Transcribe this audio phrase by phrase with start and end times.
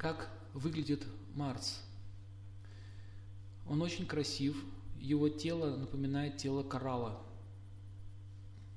[0.00, 1.04] Как выглядит
[1.34, 1.82] Марс?
[3.68, 4.56] Он очень красив,
[4.98, 7.20] его тело напоминает тело коралла.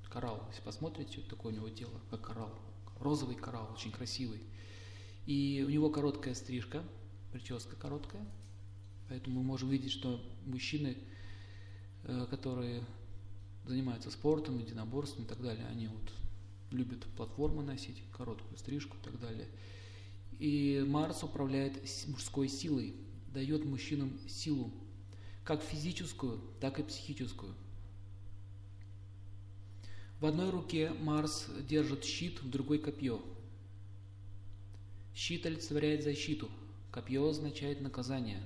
[0.09, 2.51] Коралл, если посмотрите, такое у него тело, как коралл.
[2.99, 4.41] Розовый коралл, очень красивый.
[5.25, 6.83] И у него короткая стрижка,
[7.31, 8.27] прическа короткая.
[9.07, 10.97] Поэтому мы можем видеть, что мужчины,
[12.03, 12.83] э, которые
[13.65, 16.11] занимаются спортом, единоборством и так далее, они вот
[16.71, 19.47] любят платформы носить, короткую стрижку и так далее.
[20.39, 22.95] И Марс управляет мужской силой,
[23.33, 24.71] дает мужчинам силу,
[25.43, 27.53] как физическую, так и психическую.
[30.19, 33.21] В одной руке Марс держит щит, в другой копье.
[35.13, 36.49] Щит олицетворяет защиту,
[36.91, 38.41] копье означает наказание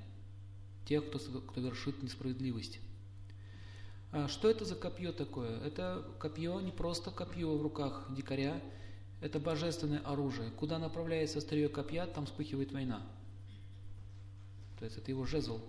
[0.86, 2.80] тех, кто, кто вершит несправедливость.
[4.12, 5.60] А что это за копье такое?
[5.60, 8.62] Это копье не просто копье в руках дикаря,
[9.20, 10.52] это божественное оружие.
[10.52, 13.02] Куда направляется острие копья, там вспыхивает война.
[14.80, 15.60] То есть это его жезл.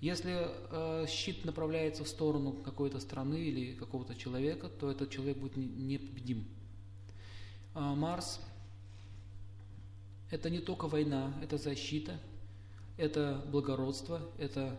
[0.00, 5.56] Если э, щит направляется в сторону какой-то страны или какого-то человека, то этот человек будет
[5.56, 6.44] непобедим.
[7.72, 8.40] А Марс–
[10.30, 12.20] это не только война, это защита,
[12.98, 14.78] это благородство, это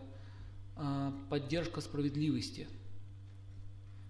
[0.76, 2.68] э, поддержка справедливости.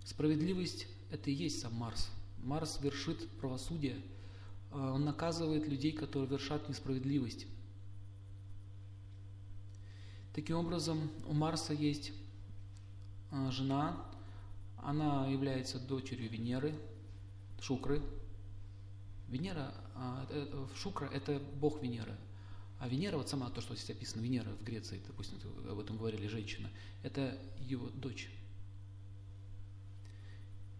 [0.05, 2.11] Справедливость– это и есть сам Марс–
[2.43, 3.97] Марс вершит правосудие,
[4.71, 7.47] а, он наказывает людей, которые вершат несправедливость.
[10.35, 12.13] Таким образом, у Марса есть
[13.31, 14.05] а, жена,
[14.77, 16.75] она является дочерью Венеры,
[17.61, 18.01] Шукры.
[19.29, 22.17] Венера, а, э, Шукра– это бог Венеры.
[22.79, 26.29] А Венера, вот сама то, что здесь описано, Венера в Греции, допустим, об этом говорили
[26.29, 26.71] женщина,
[27.03, 28.31] это его дочь.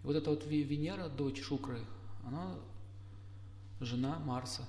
[0.09, 1.79] Вот эта вот Венера, дочь Шукры,
[2.25, 2.55] она
[3.79, 4.67] жена Марса.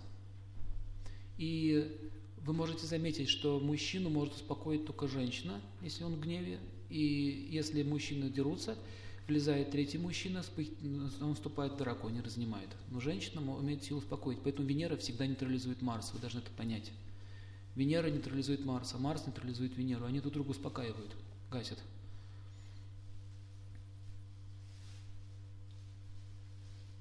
[1.38, 1.98] И
[2.44, 6.60] вы можете заметить, что мужчину может успокоить только женщина, если он в гневе.
[6.90, 8.76] И если мужчины дерутся,
[9.30, 10.44] влезает третий мужчина,
[11.22, 12.68] он вступает в драку, не разнимает.
[12.92, 14.40] Но женщина имеет силу успокоить.
[14.44, 16.92] Поэтому Венера всегда нейтрализует Марс, вы должны это понять.
[17.76, 20.04] Венера нейтрализует Марс, а Марс нейтрализует Венеру.
[20.04, 21.16] Они друг друга успокаивают,
[21.50, 21.80] гасят.